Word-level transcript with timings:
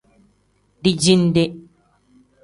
Dijinde. 0.83 1.43